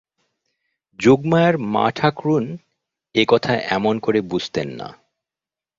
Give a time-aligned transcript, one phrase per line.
[0.99, 2.45] যোগমায়ার মা-ঠাকরুন
[3.15, 4.87] এ কথা এমন করে বুঝতেন না।